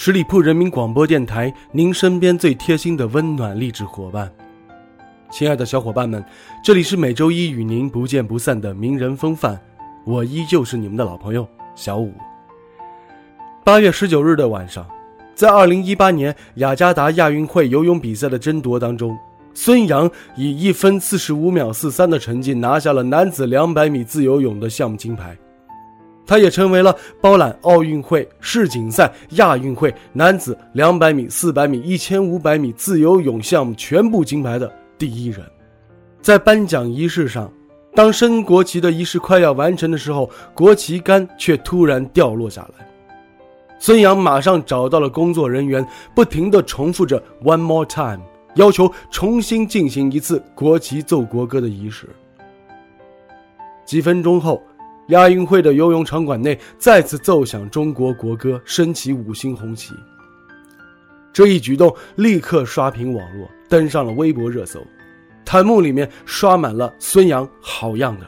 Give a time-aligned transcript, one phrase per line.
[0.00, 4.32] 十里铺人民广播电台，您身边最贴心的温暖励志伙伴。
[5.28, 6.24] 亲爱的小伙伴们，
[6.62, 9.60] 这里是每周一与您不见不散的名人风范，
[10.04, 11.44] 我依旧是你们的老朋友
[11.74, 12.12] 小五。
[13.64, 14.86] 八月十九日的晚上，
[15.34, 19.18] 在二零一八年雅加达亚运会游泳比赛的争夺当中，
[19.52, 25.36] 孙杨以一分四十五秒四三的成绩拿下了男子两百米自由泳的项目金牌。
[26.28, 35.40] 他也成为了包揽奥运会、世锦赛、亚运会男子两百米、四百米、一千五百米自由泳项目全部金牌的第一人。
[36.20, 37.50] 在颁奖仪式上，
[37.94, 42.86] 当升国旗的仪式快要完成的时候，国旗杆却突然掉落下来。
[43.78, 45.82] 孙杨马上找到了工作人员，
[46.14, 48.20] 不停地重复着 “one more time”，
[48.56, 52.06] 要求重新进行一次国旗奏国歌的仪式。
[53.86, 54.62] 几分钟后。
[55.08, 59.94] 亚运会的游泳场馆内再次奏响中国国歌，升起五星红旗。
[61.32, 64.80] 这一举动立刻刷屏网络，登上了微博热搜，
[65.46, 68.26] 弹幕里面刷满了“孙杨好样的”。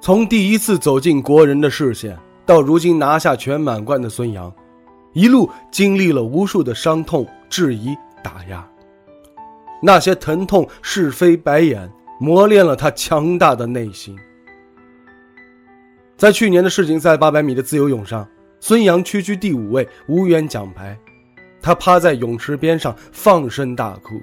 [0.00, 2.16] 从第一次走进国人的视线。
[2.46, 4.50] 到如今拿下全满贯的孙杨，
[5.12, 8.66] 一路经历了无数的伤痛、质疑、打压，
[9.82, 14.16] 那些疼痛、是非、白眼，磨练了他强大的内心。
[16.16, 18.26] 在去年的世锦赛800米的自由泳上，
[18.60, 20.96] 孙杨屈居第五位，无缘奖牌，
[21.60, 24.20] 他趴在泳池边上放声大哭。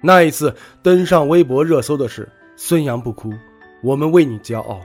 [0.00, 0.52] 那一次
[0.82, 2.26] 登上微博热搜的是
[2.56, 3.30] “孙杨不哭，
[3.82, 4.80] 我们为你骄傲”。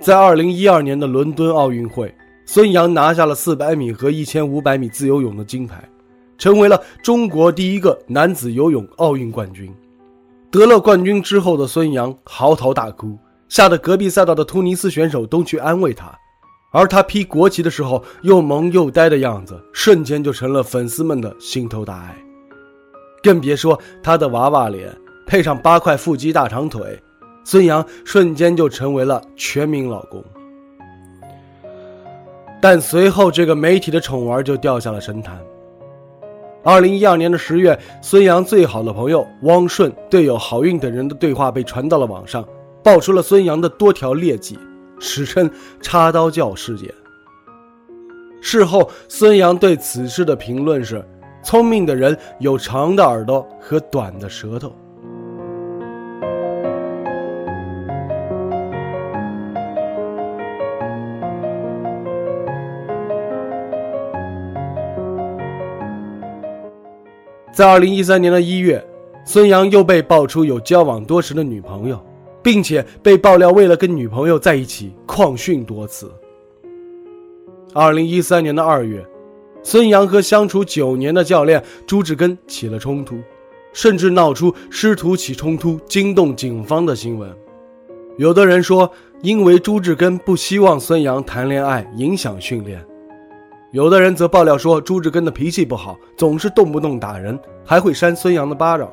[0.00, 2.14] 在二零一二年的伦敦奥运会，
[2.46, 5.82] 孙杨拿下了四百米和一千五百米自由泳的金牌，
[6.38, 9.74] 成为了中国第一个男子游泳奥运冠军。
[10.50, 16.16] 得了冠军之后的孙杨嚎啕大哭，吓得隔壁赛道的突尼斯选手都去安慰他。
[16.70, 22.14] 而他披国旗的时候又萌又呆的样子，瞬间就成了粉丝们的心头大爱。
[23.20, 26.98] 更别说他的娃娃脸，配上八块腹肌大长腿。
[27.50, 30.22] 孙杨瞬间就成为了全民老公，
[32.60, 35.40] 但随后这个媒体的宠儿就掉下了神坛。
[36.62, 42.46] 二零一二年的十月，孙杨最好的朋友汪顺、队友郝运等人的对话被传到了网上，
[42.84, 44.58] 爆出了孙杨的多条劣迹，
[45.00, 46.92] 史称“插刀教事件”。
[48.42, 51.02] 事后，孙杨对此事的评论是
[51.42, 54.70] ：“聪明的人有长的耳朵和短的舌头。”
[67.58, 68.80] 在二零一三年的一月，
[69.24, 72.00] 孙杨又被爆出有交往多时的女朋友，
[72.40, 76.08] 并且被爆料为了跟女朋友在一起旷训多次。
[77.74, 79.04] 二零一三年的二月，
[79.64, 83.18] 孙杨和相处九年的教练朱志根起了冲突，
[83.72, 87.28] 甚至闹出师徒起冲突惊动警方的新闻。
[88.18, 88.88] 有的人说，
[89.20, 92.80] 因为朱志根不希望孙杨谈恋爱，影响训练。
[93.70, 98.90] 有的人则爆料说，朱志根的脾气不好，总是动不动打人，还会扇孙杨的巴掌。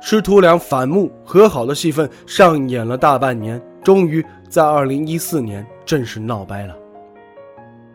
[0.00, 6.74] 师徒俩反目和好的戏份上演了大半年，终于在2014年正式闹掰了。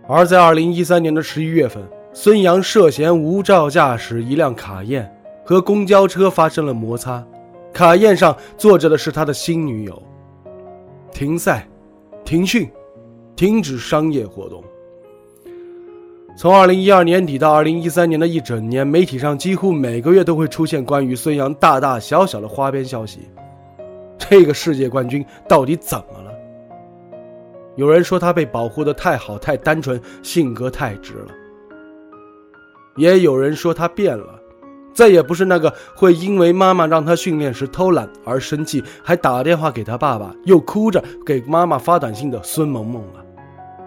[0.07, 1.83] 而在2013年的十一月份，
[2.13, 5.13] 孙杨涉嫌无照驾驶一辆卡宴，
[5.43, 7.21] 和公交车发生了摩擦，
[7.73, 10.01] 卡宴上坐着的是他的新女友。
[11.11, 11.67] 停赛，
[12.23, 12.71] 停训，
[13.35, 14.63] 停止商业活动。
[16.35, 23.19] 从二零一二年底到二零一三年的一整年，媒体上几乎每个月都会出现关于孙杨大大小小的花边消息。
[24.17, 26.31] 这个世界冠军到底怎么了？
[27.75, 31.27] 有人说他被保护的太好、太单纯，性格太直了；
[32.97, 34.39] 也有人说他变了，
[34.91, 43.22] 再也不是那个会因为妈妈让他训练时偷懒而生气，还打电话给他爸爸，又哭着给妈妈发短信的孙萌萌了。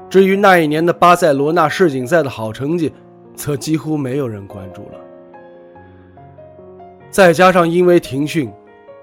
[0.09, 2.93] 至于那一年的巴塞罗那世锦赛的好成绩，
[3.35, 5.01] 则几乎没有人关注了。
[7.11, 8.51] 再加上因为停训，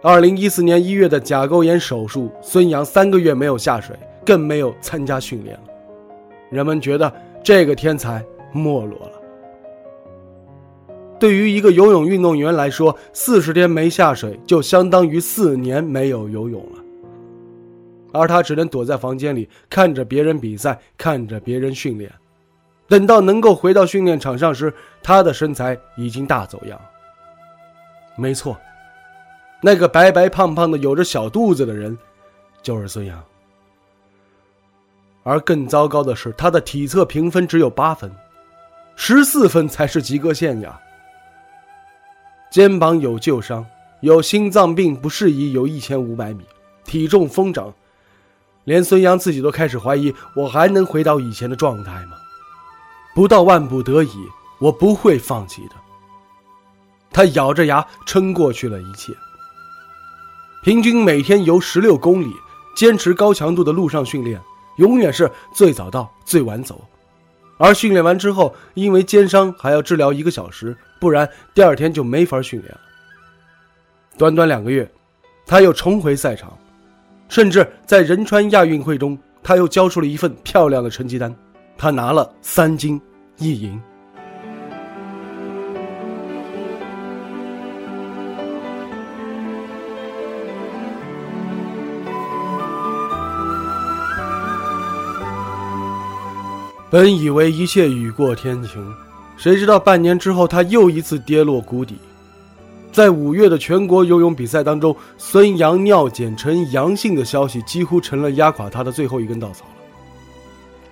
[0.02, 3.96] 二零一四年一月的甲沟炎手术，孙杨三个月没有下水，
[4.26, 5.64] 更没有参加训练了。
[6.50, 7.12] 人们觉得
[7.44, 9.12] 这个天才没落了。
[11.20, 16.83] 对于一个游泳运动员来说，四十天没下水就相当于四年没有游泳了。
[18.13, 22.10] 而他只能躲在房间里，看着别人比赛，看着别人训练。
[22.88, 24.71] 等到能够回到训练场上时，
[25.01, 26.80] 他的身材已经大走样。
[28.15, 28.56] 没错，
[29.62, 31.98] 那个白白胖胖的、有着小肚子的人，
[32.62, 33.21] 就是孙杨。
[35.24, 38.12] 而更糟糕的是，他的体测评分只有八分，
[38.95, 40.80] 十四分才是及格线呀。
[42.51, 43.65] 肩膀有旧伤，
[44.01, 46.44] 有心脏病，不适宜游一千五百米，
[46.83, 47.74] 体重疯长。
[48.65, 52.18] 连孙杨自己都开始怀疑：我还能回到以前的状态吗？
[53.13, 54.27] 不到万不得已，
[54.60, 55.75] 我不会放弃的。
[57.12, 59.13] 他咬着牙撑过去了一切。
[60.63, 62.33] 平均每天游十六公里，
[62.75, 64.42] 坚持高强度的路上训练，
[64.77, 66.81] 永远是最早到最晚走。
[67.57, 72.80] 而训练完之后，因为肩伤还要治疗一个小时，不然第二天就没法训练了。
[74.18, 74.89] 短短两个月，
[75.45, 76.57] 他又重回赛场。
[77.34, 81.36] 甚至在仁川亚运会中，他又交出了一份漂亮的成绩单，
[81.76, 83.02] 他拿了三金
[83.40, 83.82] 一银。
[96.92, 98.94] 本以为一切雨过天晴，
[99.38, 101.98] 谁知道半年之后，他又一次跌落谷底。
[102.94, 109.72] 在五月的全国游泳比赛当中，孙杨尿检呈阳性的消息几乎成了压垮他的最后一根稻草了。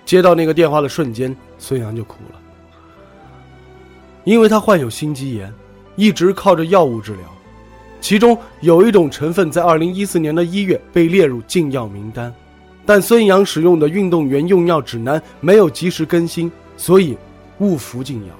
[0.04, 2.40] 接到那个电话的瞬间，孙杨就哭了，
[4.24, 5.54] 因为他患有心肌炎，
[5.94, 7.22] 一直靠着药物治疗，
[8.00, 12.34] 其中有一种成分在二零一四年的一月被列入禁药名单，
[12.84, 17.16] 但孙杨使用的运动员用药指南没有及时更新，所以
[17.60, 18.34] 误服禁药。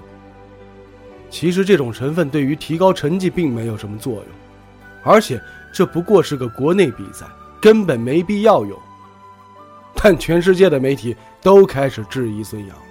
[1.33, 4.25] 其实这种成分对于提高成绩并没有什么作用，
[5.03, 5.41] 而且
[5.73, 7.25] 这不过是个国内比赛，
[7.59, 8.79] 根本没必要用。
[9.95, 12.83] 但全世界的媒体都开始质疑孙杨了。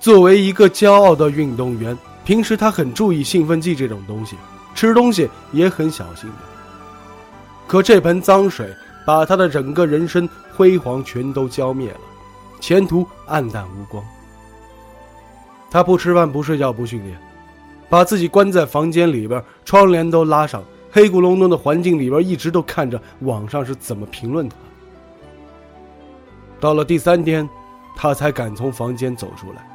[0.00, 4.34] 作为一个骄傲的运动员，平时他很注意兴奋剂这种东西，
[4.74, 6.36] 吃东西也很小心的。
[7.66, 8.74] 可这盆脏水
[9.04, 12.00] 把他的整个人生辉煌全都浇灭了，
[12.60, 14.02] 前途黯淡无光。
[15.72, 17.18] 他不吃饭，不睡觉，不训练，
[17.88, 24.54] 把自己关在房间里边，窗帘都拉上，黑咕隆咚的环境里边，一直都看着网上是怎么评论他。
[26.60, 27.48] 到了第三天，
[27.96, 29.66] 他才敢从房间走出来，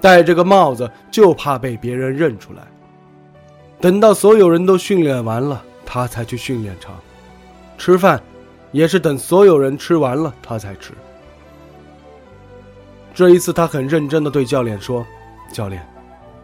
[0.00, 2.62] 戴着个帽子，就怕被别人认出来。
[3.80, 6.96] 等到所有人都训练完了，他才去训练场，
[7.78, 8.20] 吃饭，
[8.72, 10.92] 也是等所有人吃完了，他才吃。
[13.20, 15.06] 这一次，他很认真的对教练说
[15.52, 15.86] ：“教练，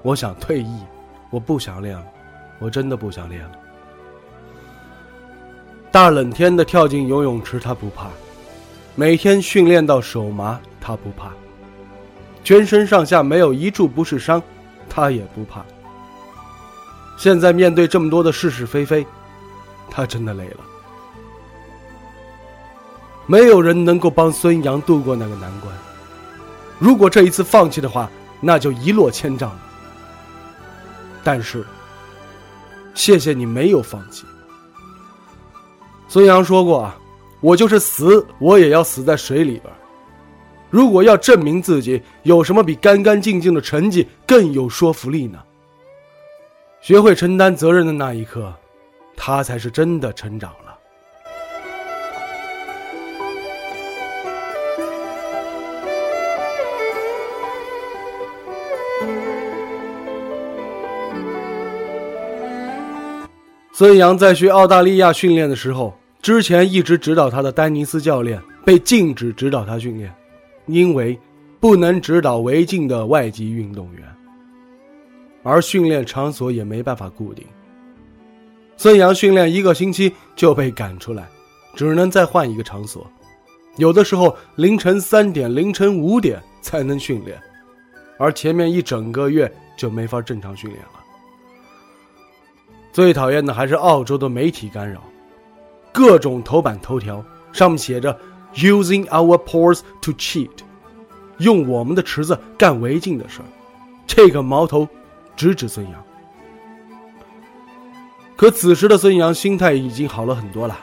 [0.03, 0.81] 我想退役，
[1.31, 2.05] 我不想练了，
[2.59, 3.53] 我真的不想练了。
[5.91, 8.09] 大冷天的跳进游泳池，他不怕；
[8.95, 11.31] 每天训练到手麻，他不怕；
[12.45, 14.43] 全身上下没有一处不是伤，
[14.87, 15.65] 他也不怕。
[17.17, 19.07] 现在面对这么多的是是非非，
[19.89, 20.59] 他真的累了。
[23.27, 25.75] 没有人能够帮孙杨度过那个难关。”
[26.79, 29.61] 如果这一次放弃的话，那就一落千丈了。
[31.25, 31.65] 但是，
[32.95, 34.25] 谢谢你没有放弃。
[36.09, 36.97] 孙杨说过啊，
[37.41, 39.73] 我就是死，我也要死在水里边。
[40.69, 45.39] 如果要证明自己，有什么比干干净净的成绩更有说服力呢？
[46.81, 48.53] 学会承担责任的那一刻，
[49.17, 50.66] 他才是真的成长了。
[63.79, 70.11] 孙杨在去澳大利亚训练的时候，之前一直指导他的丹尼斯教练被禁止指导他训练，
[70.65, 71.15] 因为
[71.61, 74.03] 不能指导违禁的外籍运动员，
[75.43, 77.45] 而训练场所也没办法固定。
[78.79, 81.29] 孙杨训练一个星期就被赶出来，
[81.75, 83.07] 只能再换一个场所，
[83.77, 87.39] 有的时候凌晨三点、凌晨五点才能训练，
[88.19, 91.01] 而前面一整个月就没法正常训练了。
[92.97, 95.03] 最讨厌的还是澳洲的媒体干扰，
[95.93, 97.23] 各种头版头条
[97.53, 98.19] 上面写着
[98.55, 100.49] “using our pores to cheat”，
[101.37, 103.45] 用我们的池子干违禁的事儿，
[104.07, 104.89] 这个矛头
[105.37, 106.03] 直指孙杨。
[108.35, 110.79] 可此时的孙杨心态已经好了很多了。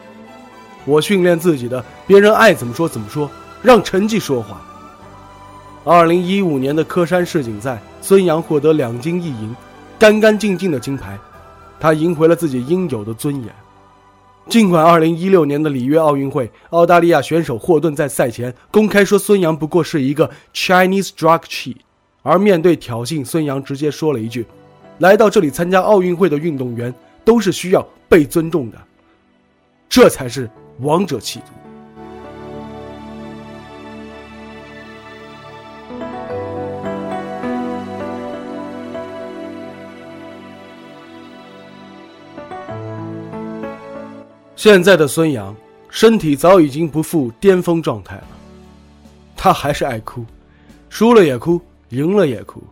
[0.85, 3.27] 我训练自己的，别人爱怎么说怎么说，
[3.63, 4.61] 让成绩说话。
[5.83, 9.55] 二零一五年的科山世锦赛，孙杨获得两金一银，
[9.97, 11.17] 干干净净的金牌，
[11.79, 13.53] 他赢回了自己应有的尊严。
[14.49, 21.77] 尽管2016年的里约奥运会，澳大利亚选手霍顿在赛前公开说孙杨不过是一个 Chinese drug cheat，
[22.21, 24.45] 而面对挑衅，孙杨直接说了一句
[24.99, 28.77] ：“来到这里参加奥运会的运动员都是需要被尊重的，
[29.87, 30.49] 这才是
[30.81, 31.45] 王者气度。”
[44.63, 45.53] 现在的孙杨，
[45.89, 48.27] 身体早已经不复巅峰状态了，
[49.35, 50.25] 他还是爱哭，
[50.87, 52.63] 输了也哭，赢了也哭。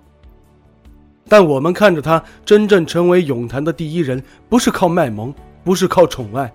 [1.28, 6.50] 但我们看着他真正成为泳坛的第一人，不是靠卖萌，不是靠宠爱，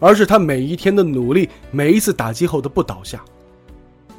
[0.00, 3.22] 而是他每一天的努力，每一次打击后的不倒下，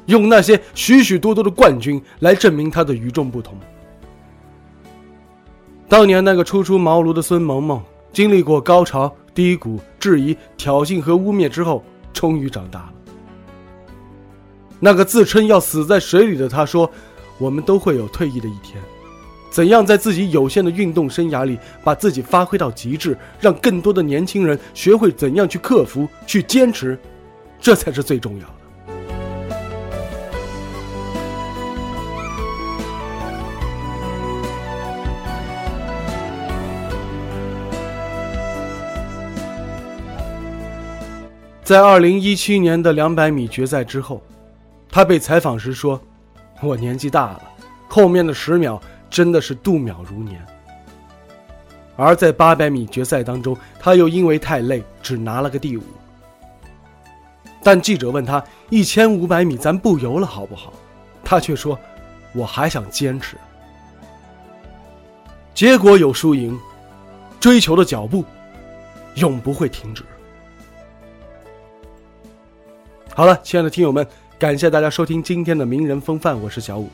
[0.06, 3.58] 用那些许许多多的冠军来证明他的与众不同。
[5.88, 9.12] 当年那个初出茅庐的孙萌萌，经历过高潮。
[9.40, 11.82] 低谷、质疑、挑衅和污蔑之后，
[12.12, 12.92] 终于长大了。
[14.78, 16.90] 那个自称要死在水里的他说
[17.40, 18.78] ：“我们都会有退役的一天，
[19.50, 26.98] 怎样在自己有限的运动生涯里把自己发挥到极致，让更多的年轻人学会怎样去克服、去坚持，
[27.58, 28.54] 这才是最重要的。”
[41.70, 44.20] 在二零一七年的两百米决赛之后，
[44.90, 46.02] 他被采访时说
[46.60, 47.42] ：“我年纪大了，
[47.88, 50.44] 后面的十秒真的是度秒如年。”
[51.94, 55.82] 而在八百米决赛当中，他又因为太累，只拿了个第五。
[57.62, 60.72] 但记者问他：“一千五百米咱不游了好不好？”
[61.22, 61.78] 他却说
[62.34, 63.36] ：“我还想坚持。”
[65.54, 66.58] 结果有输赢，
[67.38, 68.24] 追求的脚步
[69.14, 70.02] 永不会停止。
[73.20, 74.06] 好了，亲爱的听友们，
[74.38, 76.88] 感谢大家收听今天的名人风范，我是小五，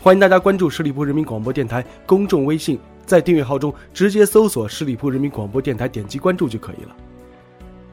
[0.00, 6.96] 欢迎大家关注十里铺人民广播电台公众微信，在订阅号中直接搜索十里铺人民广播电台，点击关注就可以了。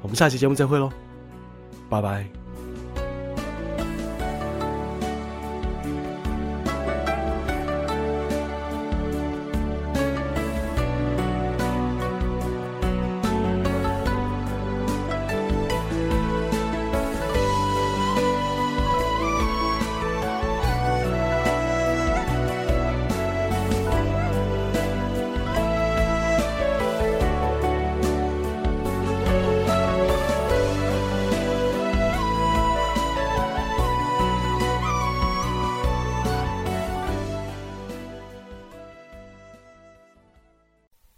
[0.04, 0.92] 我们下期节目再会喽，
[1.90, 2.39] 拜拜。